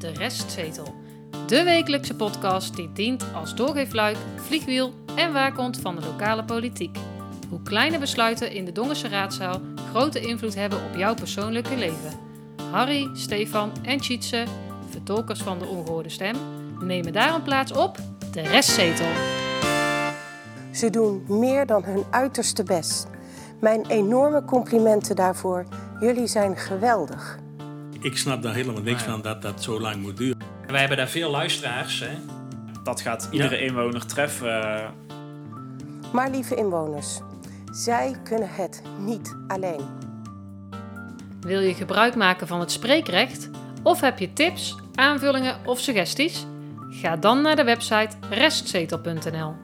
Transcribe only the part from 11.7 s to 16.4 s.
leven. Harry, Stefan en Tjitse, vertolkers van de ongehoorde stem,